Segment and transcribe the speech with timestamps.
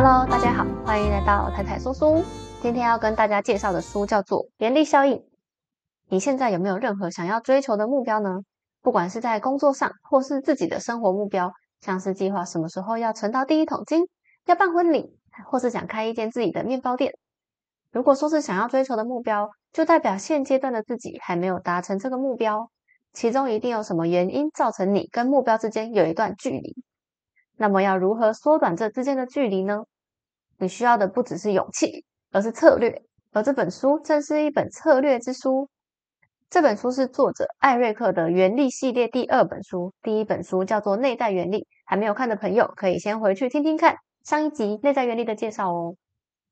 [0.00, 2.22] Hello，大家好，欢迎来到太太说书。
[2.62, 5.16] 今天要跟大家介绍的书叫做《原力效应》。
[6.08, 8.42] 你现在有没有任何想要追求的目标呢？
[8.80, 14.04] 不管是在工作上，或是自己的生活目标，像是计划什么时候要存到第一桶金，
[14.46, 17.12] 要办婚礼，或是想开一间自己的面包店。
[17.90, 22.70] 如果说是想要追求的目标，就代表现阶段的自己还没有达成这个目标，
[23.12, 26.76] 其中一定有什么原因造成你跟目标之间有一段距离。
[27.58, 29.84] 那么要如何缩短这之间的距离呢？
[30.58, 33.02] 你需要的不只是勇气，而是策略。
[33.32, 35.68] 而这本书正是一本策略之书。
[36.48, 41.58] 这本书是作者艾瑞克的原力系列第二本书，第一本书叫做《内在原力》。
[41.84, 45.96] 还没有看的朋友，可以先回去听听看上一集《内在原力》的介绍哦。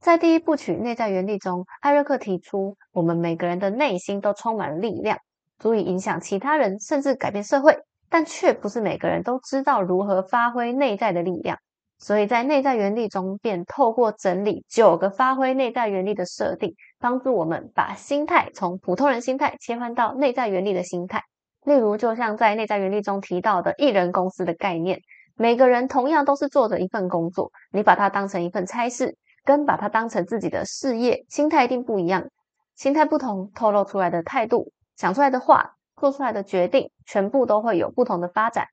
[0.01, 5.19] 在第一部曲《内在原力》中，艾瑞克提出，我们每个人的内心都充满了力量，
[5.59, 7.79] 足以影响其他人，甚至改变社会。
[8.09, 11.59] 但却不是每个人都知道如何发挥内在的力量，
[11.99, 21.23] 所以在内在原力中，便透过整理九个发挥内在原力的设定，帮助我们把心态从普通人心态切换到内在原力的心态。
[21.65, 25.01] 例如，就像在内在原力中提到的艺人公司的概念，
[25.35, 32.25] 每个人同样都是做着一份工作，你把它当成一份差事，跟把它当成自己的事业，心态一定不一样。
[32.77, 35.76] 心态不同，透露出来的态度，讲出来的话。
[35.97, 38.67] 做出来的决定全部都会有不同的发展，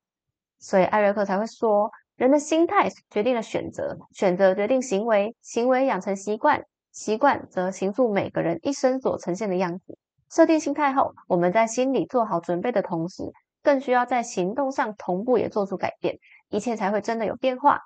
[0.60, 9.98] 所以艾瑞克才会说，人的心态决定了选择，选择决定行为，行为养成习惯，习惯则形塑每个人一生所呈现的样子。
[10.30, 16.18] 设定心态后，我们在心里做好准备的同时，更需要在行动上同步也做出改变，
[16.50, 17.80] 一切才会真的有变化。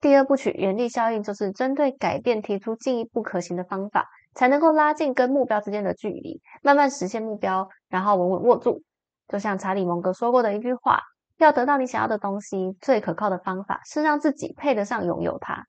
[0.00, 4.08] 第二部曲原力效应就是针对改变提出进一步可行的方法。
[4.36, 8.82] 才能够拉近跟目标之间的距离，慢慢实现目标，然后稳稳握住。
[9.26, 11.00] 就像查理·蒙格说过的一句话
[11.38, 15.64] ：“要得到你想要的东西，最可靠的方法是让自己配得上拥有它。”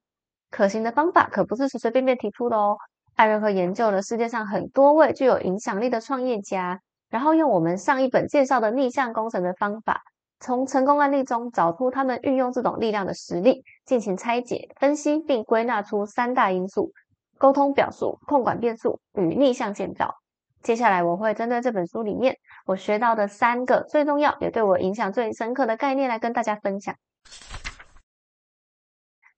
[0.50, 2.76] 可行的方法可不是随随便便提出的哦。
[3.16, 10.02] 艾瑞克研究了世界上很多位具有影响力的创业家，然后用我们上一本介绍的逆向工程的方法，
[10.38, 16.92] 从成功案例中找出他们运用这种力量的实例，进行拆解、分析，并归纳出三大因素。
[17.38, 20.14] 沟通表述、控管变数与逆向建造。
[20.62, 26.94] 接下来我会针对这本书里面我学到的三个最重要也对我影响最深刻的概念来跟大家分享。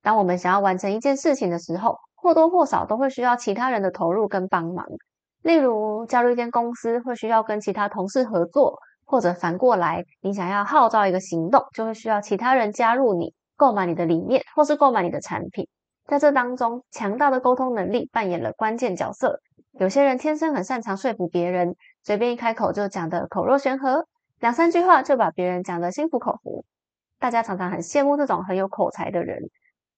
[0.03, 4.87] 当我们想要完成一件事情的时候，或多或少都会需要其他人的投入跟帮忙。
[5.43, 15.69] 例如加入一间公司，会需要跟其他同事合作，或者反过来，你想要号召一个行动，就会需要其他人加入你，购买你的理念，或是购买你的产品。
[16.11, 19.41] 在这当中，强大的沟通能力扮演了关键角色。
[19.79, 24.09] 有些人天生很擅长说服别人，随便一开口就讲得口若悬河，
[24.41, 26.65] 两三句话就把别人讲得心服口服。
[27.21, 29.41] 大家常常很羡慕这种很有口才的人。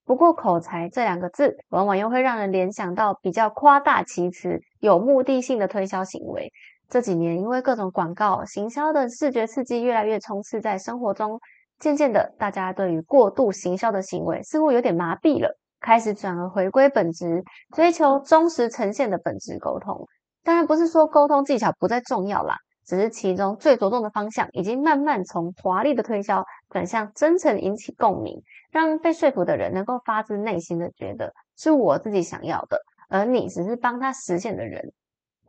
[0.05, 6.51] 不过，口才这两个字，往往又会让人联想到比较夸大其词、有目的性的推销行为。
[6.89, 11.39] 这几年，因为各种广告、行销的视觉刺激越来越充斥在生活中，
[11.79, 15.57] 渐渐的，大家对于过度行销的行为似乎有点麻痹了。
[15.83, 17.43] 开始转而回归本质，
[17.75, 20.07] 追求忠实呈现的本质沟通。
[20.43, 22.55] 当然不是说沟通技巧不再重要啦，
[22.85, 34.93] 只是其中最着重的方向已经慢慢从华丽的推销转向真诚引起共鸣，让被说服的人能够发自内心的觉得是我自己想要的，而你只是帮他实现的人。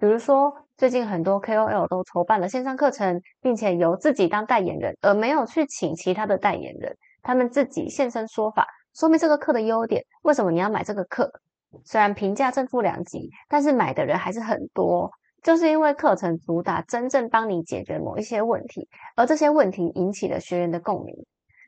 [0.01, 8.67] 比如说，最近很多 KOL 都筹办了线上课程，并且由自己当代言人，而没有去请其他的代言人，他们自己现身说法。
[8.95, 11.29] 说明这个课的优点，为什么你要买这个课？
[11.85, 15.11] 虽然评价正负两级，但是买的人还是很多，
[15.43, 21.13] 就是因为课程主打真正帮你解决某一些问题，而这些问题引起了学员的共鸣。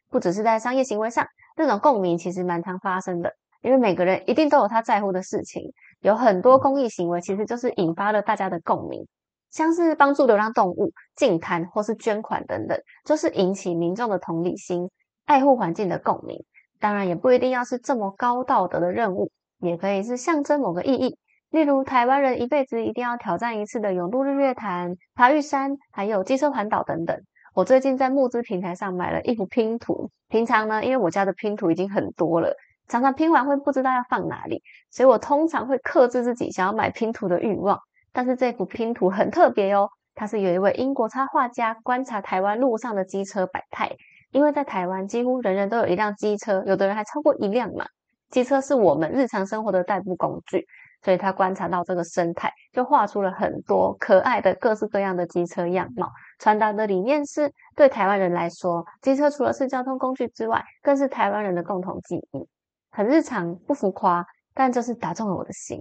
[0.09, 1.27] 不只是在商业行为上，
[1.57, 5.73] 这种共鸣其实蛮常发生的，因为每个人一定都有他在乎的事情，
[6.03, 9.05] 有很多公益行为其实就是引发了大家的共鸣，
[9.51, 14.89] 像是帮助流浪动物、净滩或是捐款等等，就是引起民众的同理心、
[15.25, 16.45] 爱护环境的共鸣。
[16.79, 19.31] 当然也不一定要是这么高道德的任务，
[19.61, 21.19] 也可以是象征某个意义。
[21.51, 27.19] 例如，台湾人一辈子一定要挑战一次的永渡日月潭、爬玉山，还有机车环岛等等。
[27.55, 30.11] 我最近在募资平台上买了一幅拼图。
[30.29, 32.55] 平常呢，因为我家的拼图已经很多了，
[32.89, 37.79] 常常拼完会不知道要放哪里，所以我通常会克制自己想要买拼图的欲望。
[38.13, 43.97] 但是这幅拼图很特别哦，它是有一位英国插画家观察台湾路上的机车百态。
[44.33, 47.87] 因为在台湾，几乎人人都有一辆机车，有的人还超过一辆嘛。
[48.31, 50.67] 机车是我们日常生活的代步工具，
[51.03, 56.11] 所以他观察到这个生态，就画出了很多可爱的各式各样的机车样貌。
[56.41, 62.49] 传达的理念是，对台湾人来说，机车除了是交通工具之外，更是台湾人的共同记忆。
[62.91, 65.81] 很日常，不浮夸，但就是打中了我的心。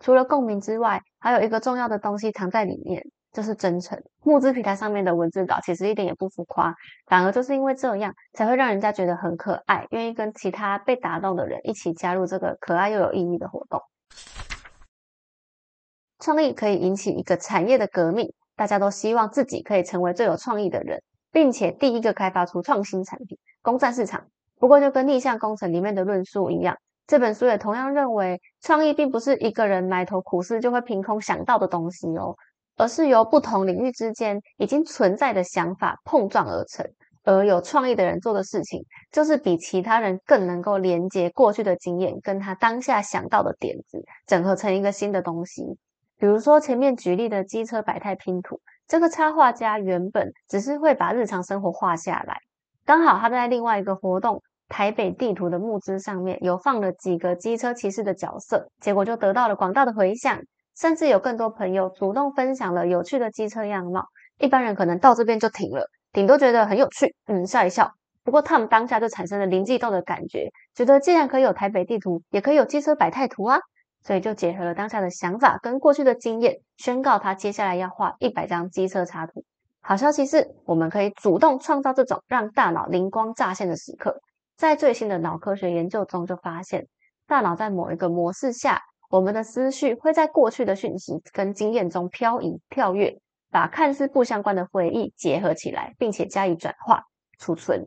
[0.00, 4.00] 除了共鸣之外，还有一个重要的东西藏在里面，就是真诚。
[4.22, 6.74] 募资平台上面的文字稿其实一点也不浮夸，
[7.06, 13.80] 反而就是因为这样，才会让人家觉得很可爱，愿意跟其他被打动的人一起加入这个可爱又有意义的活动。
[16.18, 24.26] 创意可以引起一个产业的革命，大家都希望自己可以成为最有创意的人，并且第一个开发出创新产品，攻占市场。
[24.58, 32.36] 不过，就跟逆向工程里面的论述一样，这本书也同样认为，创意并不是一个人埋头苦思就会凭空想到的东西哦，
[32.80, 36.86] 而是由不同领域之间已经存在的想法碰撞而成。
[37.22, 38.82] 而有创意的人做的事情，
[39.12, 45.62] 就是比其他人更能够连接过去的经验，跟他当下想到的点子，整合成一个新的东西。
[46.16, 52.38] 比如说前面举例的机车百态拼图，这个插画家原本只是会把日常生活画下来，
[52.86, 60.40] 刚好他在另外一个活动台北地图的募资上面有放了几个机车骑士的角色，结果就得到了广大的回响，
[60.80, 64.06] 甚至有更多朋友主动分享了有趣的机车样貌。
[64.38, 67.92] 一般人可能到这边就停了，顶多觉得很有趣，嗯，笑一笑。
[68.24, 73.58] 不过他们当下就产生了灵机一动的感觉，觉得既然可以有台北地图，也可以有机车百态图啊。
[74.02, 79.44] 所以就结合了当下的想法跟过去的经验，宣告他接下来要画一百张机车插图。
[79.82, 84.18] 好消息是，我们可以主动创造这种让大脑灵光乍现的时刻。
[84.56, 86.86] 在最新的脑科学研究中，就发现
[87.26, 88.80] 大脑在某一个模式下，
[89.10, 93.18] 我们的思绪会在过去的讯息跟经验中漂移、跳跃，
[93.50, 97.02] 把看似不相关的回忆结合起来，并且加以转化、
[97.36, 97.84] 储存。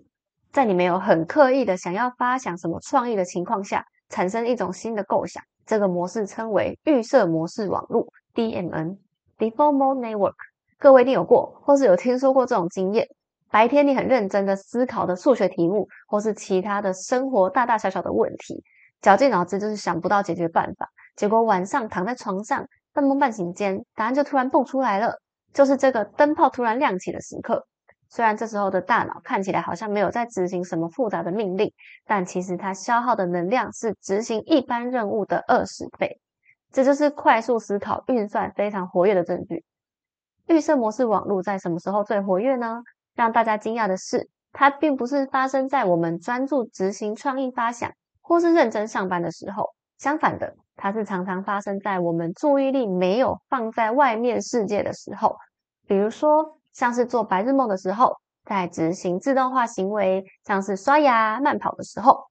[0.51, 5.41] 在你没有很刻意的想要发想什么创意的情况下，产生一种新的构想。
[5.65, 8.05] 这个模式称为预设模式网络
[8.35, 10.35] （DMN，Default Mode Network）。
[10.77, 13.07] 各位一定有过，或是有听说过这种经验：
[13.49, 18.61] 白天你很认真的思考的数学题目，或是其他的生活大大小小的问题，
[19.01, 20.89] 绞尽脑汁就是想不到解决办法。
[21.15, 25.19] 结果晚上躺在床上，半梦半醒间，答案就突然蹦出来了，
[25.54, 27.68] 就是这个灯泡突然亮起的时刻。
[28.10, 31.71] 虽然这时候的大脑看起来好像没有在执行什么复杂的命令，
[32.06, 36.19] 但其实它消耗的能量是执行一般任务的二十倍。
[36.71, 39.63] 这就是快速思考运算非常活跃的证据。
[40.48, 42.81] 预设模式网络在什么时候最活跃呢？
[43.15, 49.69] 让大家惊讶的是，它并不是发生在我们专注执行创意发想或是认真上班的时候。
[49.98, 55.37] 相反的，它是常常发生在我们注意力没有放在外面世界的时候，
[55.87, 56.57] 比如说。
[56.73, 62.25] 像是做白日梦的时候，在执行自动化行为，像是刷牙、慢跑的时候，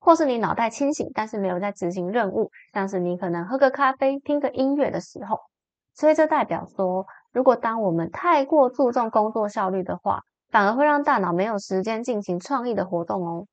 [0.00, 5.38] 或是你脑袋清醒，但是没有在执行任务，像是你可能喝个咖啡、听个音乐的时候。
[5.92, 7.04] 所以这代表说，
[7.34, 13.46] 如果当我们太过注重工作效率的话，反而会让大脑没有时间进行创意的活动哦。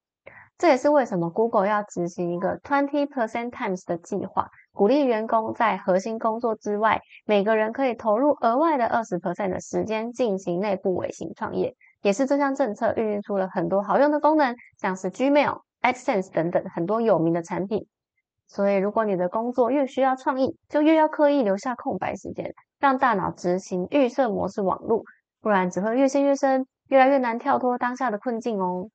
[0.60, 11.74] 这也是为什么 Google 要执行一个 twenty percent times 的计划，鼓励员工在核心工作之外，每个人可以投入额外的二十 percent 的时间进行内部微型创业。
[12.02, 17.88] 也是这项政策孕育出了很多好用的功能，像是 Gmail、AdSense 等等很多有名的产品。
[18.46, 25.06] 所以，如果你的工作越需要创意，就越要刻意留下空白时间，让大脑执行预设模式网路，
[25.40, 28.90] 不然只会越陷越深，越来越难跳脱当下的困境哦。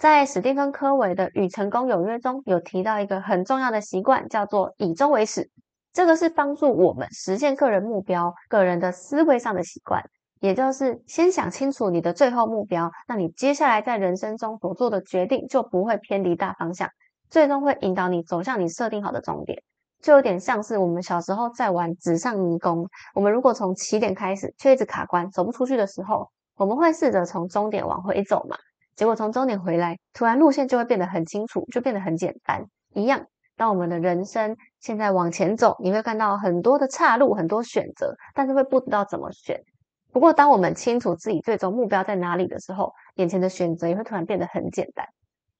[0.00, 5.50] 在史蒂芬·科维的《与成功有约》中有提到一个很重要的习惯，叫做以终为始。
[5.92, 10.02] 这个是帮助我们实现个人目标、个人的思维上的习惯，
[10.40, 16.88] 也就是先想清楚你的最后目标，那你接下来在人生中所做的决定就不会偏离大方向，
[17.28, 19.62] 最终会引导你走向你设定好的终点。
[20.00, 28.56] 就有点像是我们小时候在玩纸上迷宫，我们如果从起点开始却一直卡关走不出去的时候，我们会试着从终点往回走嘛？
[28.96, 32.64] 结果从终点回来，突然路线就会变得很清楚，就变得很简单。
[32.94, 33.24] 一样，
[33.56, 39.60] 当我们的人生现在往前走，你会看到很多的岔路，很多选择，但是会不知道怎么选。
[40.12, 45.06] 不过，当我们清楚自己最终目标在哪里的时候，眼前的选择也会突然变得很简单。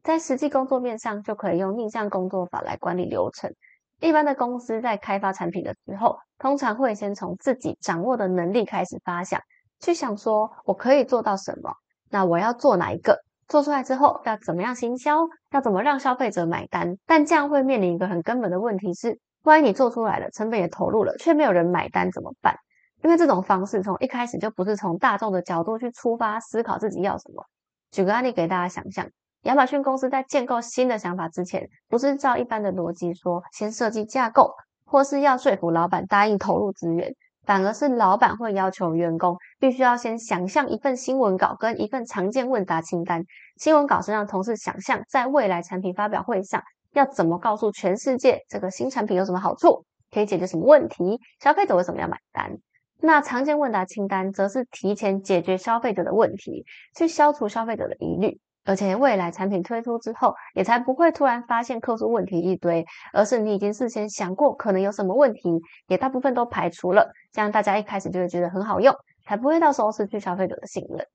[0.02, 3.52] 在实际工作面上，就可以用逆向工作法来管理流程。
[4.00, 9.40] 一般的公司在开发产品的时候，通常会先从自己掌握的能力开始发想，
[9.78, 11.72] 去想说我可以做到什么，
[12.10, 13.18] 那我要做哪一个。
[13.48, 15.26] 做出来之后要怎么样行销？
[15.50, 16.96] 要怎么让消费者买单？
[17.06, 22.54] 但这样会面临一个很根本的问题是：万一你做出来了，成本也投入了，却没有人买单怎么办？
[23.02, 27.44] 因为这种方式从一开始就不是从大众的角度去出发思考自己要什么。
[27.90, 29.08] 举个案例给大家想象：
[29.42, 34.52] 亚马逊公司在建构新的想法之前，不是照一般的逻辑说先设计架构，
[34.84, 37.12] 或是要说服老板答应投入资源，
[37.46, 43.22] 反而是老板会要求员工必须要先想象一份新闻稿跟一份常见问答清单。
[43.58, 46.62] 新闻稿是让同事想象在未来产品发表会上
[46.94, 52.56] 要怎么告诉全世界这个新产品有什么好处，可以解决什么问题，消费者为什么要买单。
[53.02, 56.64] 那常见问答清单则是提前解决消费者的问题，
[56.96, 58.40] 去消除消费者的疑虑。
[58.66, 65.40] 而且未来产品推出之后，也才不会突然发现客诉问题一堆，而是你已经事先想过可能有什么问题，
[65.86, 68.94] 也大部分都排除了，这样大家一开始就会觉得很好用，
[69.30, 71.06] 才不会到时候失去消费者的信任。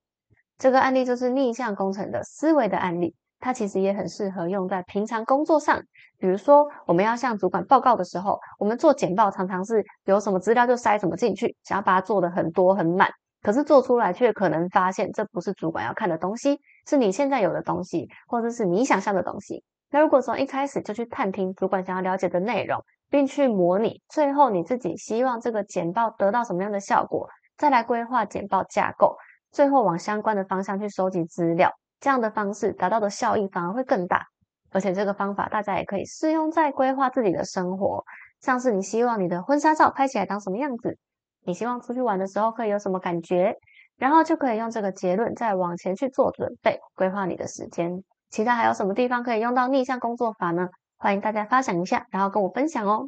[0.57, 5.81] 这个案例就是逆向工程的思维的案例，它其实也很适合用在平常工作上，
[6.17, 13.12] 比如说我们要向主管报告的时候，我们做简报常常是有什么资料就塞什么进去，想要把它做的很多很满。
[13.41, 16.57] 可是做出来却可能发现这不是主管要看的东西，
[16.88, 19.62] 是你现在有的东西，或者是你想象的东西。
[19.91, 29.15] 那如果从一开始就去探听主管想要了解的内容，并去模拟，最后你自己希望这个简报得到什么样的效果，再来规划简报架构，
[29.51, 34.25] 最后往相关的方向去收集资料，这样的方式达到的效益反而会更大。
[34.71, 38.03] 而且这个方法大家也可以适用在规划自己的生活，
[38.41, 40.97] 像是你希望你的婚纱照拍起来长什么样子。
[41.45, 43.55] 你希望出去玩的时候可以有什么感觉？
[43.97, 48.03] 然后就可以用这个结论再往前去做准备，规划你的时间。
[48.29, 50.67] 其他还有什么地方可以用到逆向工作法呢？
[50.97, 53.07] 欢迎大家发想一下，然后跟我分享哦。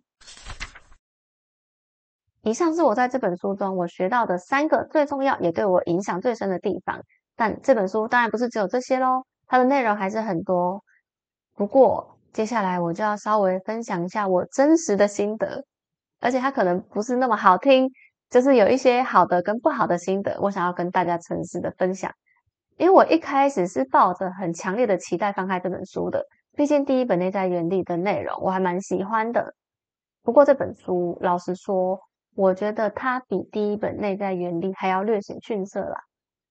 [2.47, 7.01] 以上是我在这本书中我学到的三个最重要也对我影响最深的地方。
[7.35, 10.81] 但这本书当然不是只有这些喽，它的内容还是很多。
[11.55, 15.65] 不过接下来我就要稍微分享一下我真实的心得，
[16.21, 17.89] 而且它可能不是那么好听。
[18.29, 22.09] 就是有一些好的跟不好的心得，我想要跟大家诚实的分享。
[22.77, 26.23] 因为我一开始是抱着很强烈的期待翻开这本书的，
[26.55, 29.53] 毕竟第一本内在原理的内容我还蛮喜欢的。
[30.23, 31.99] 不过这本书老实说，
[32.37, 35.99] 我觉得它比第一本内在原理还要略显逊色啦，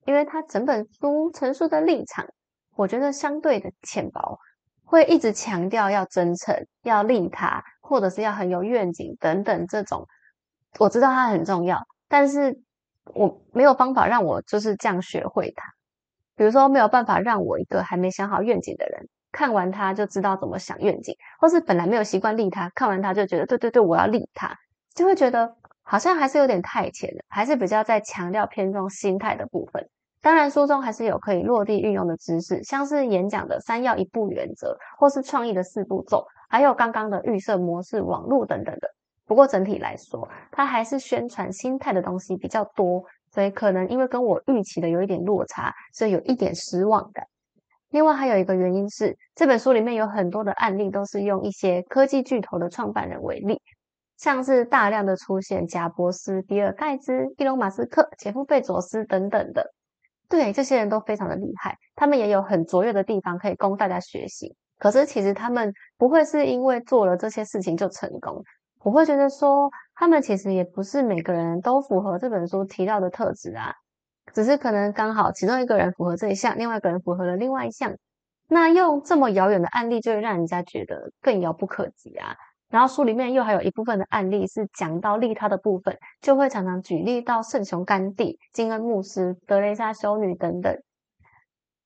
[0.04, 2.26] 因为它整本书陈述的立场，
[2.74, 4.36] 我觉得相对的浅薄，
[4.84, 6.52] 会一直强调要真诚、
[6.82, 10.04] 要利他，或者是要很有愿景等等这种。
[10.80, 12.60] 我知道它很重要，但是
[13.14, 15.72] 我没有方法让我就是这样学会它。
[16.34, 24.52] 比如说，没有办法让我一个还没想好愿景的人看完它就知道怎么想愿景，或是本来没有习惯利他，看完它就觉得对对对，我要利他，
[24.96, 25.56] 就会觉得
[25.88, 29.88] 好像还是有点太浅了，还是比较在强调偏重心态的部分。
[30.20, 38.88] 当然，书中还是有可以落地运用的知识，像是演讲的三要一步原则，或是创意的四步骤，还有刚刚的预设模式、网络等等的。
[39.24, 47.24] 不过整体来说，它还是宣传心态的东西比较多，所以可能因为跟我预期的有一点落差，所以有一点失望感。
[47.90, 53.60] 另外还有一个原因是，这本书里面有很多的案例都是用一些科技巨头的创办人为例，
[54.16, 59.72] 像是大量的出现贾伯斯、比尔盖茨、伊隆马斯克、杰夫贝佐斯等等的。
[60.28, 64.56] 对，这些人都非常的厉害，他们也有很卓越的地方可以供大家学习。
[64.78, 68.42] 可是其实他们不会是因为做了这些事情就成功。
[68.80, 73.72] 我会觉得说，他们其实也不是每个人都符合这本书提到的特质啊，
[74.32, 77.94] 只是可能刚好其中一个人符合这一项，另外一个人符合了另外一项。
[78.48, 82.36] 那用这么遥远的案例，就会让人家觉得更遥不可及啊。
[82.68, 90.76] 然后书里面又还有一部分的案例是讲到利他的部分，就会常常举例到圣雄甘地、金恩牧师、德雷莎修女等等，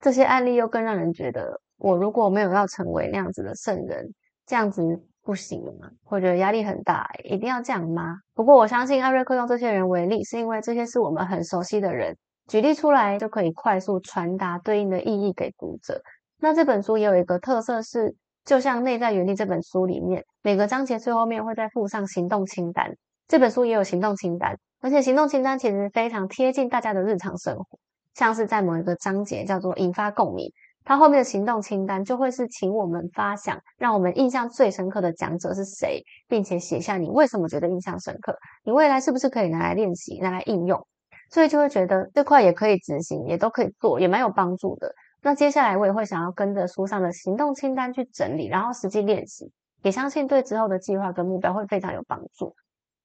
[0.01, 4.15] 这些案例又更让人觉得，我如果没有要成为那样子的圣人，
[4.47, 4.83] 这样子。
[5.23, 5.89] 不行吗？
[6.03, 8.17] 或者压力很大，一定要这样吗？
[8.35, 12.17] 不过我相信艾瑞克用这些人为例，是因为这些是我们很熟悉的人，
[12.49, 16.01] 举例出来就可以快速传达对应的意义给读者。
[16.39, 22.97] 那这本书也有一个特色是，就像《内在原理》这本书里面，每个章节最后面会再附上行动清单。
[23.29, 27.79] 这本书也有行动清单，而且行动清单其实非常贴近大家的日常生活，
[28.15, 30.51] 像是在某一个章节叫做“引发共鸣”。
[30.83, 40.85] 它后面的行动清单就会是请我们发想，让我们印象最深刻的讲者是谁，并且写下你为什么觉得印象深刻，你未来是不是可以拿来练习、拿来应用，
[41.31, 44.93] 所以就会觉得这块也可以执行，也都可以做，也蛮有帮助的。
[45.23, 52.55] 那接下来我也会想要跟着书上的行动清单去整理，然后实际练习，也相信对之后的计划跟目标会非常有帮助。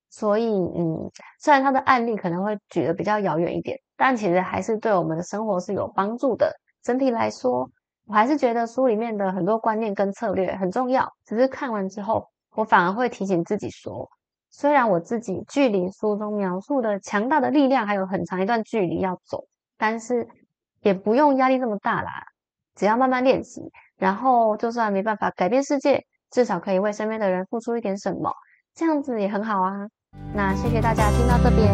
[0.09, 6.55] 所以，嗯，虽然他的案例可能会举得比较遥远一点，但其实还是对我们的生活是有帮助的。
[6.81, 7.69] 整体来说，
[8.05, 11.11] 我还是觉得书里面的很多观念跟策略很重要。
[11.25, 14.09] 只是看完之后，我反而会提醒自己说，
[14.49, 19.45] 虽然我自己距离书中描述的强大的力量还有很长一段距离要走，
[19.77, 20.25] 但是
[20.85, 22.11] 也不用压力这么大啦。
[22.75, 28.31] 只要慢慢练习，然后就算没办法改变世界，至少可以为身边的人付出一点什么，
[28.75, 29.71] 这样子也很好啊。
[30.33, 31.65] 那谢谢大家听到这边。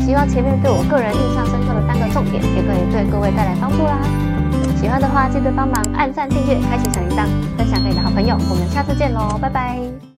[0.00, 4.02] 希望前面对我个人印象深刻的三个重点，也可以对各位带来帮助啦。
[4.76, 8.34] 喜欢的话，记得帮忙按赞、订阅、开启小铃铛，分享给你的好朋友。
[8.50, 10.02] 我们下次见喽，拜拜。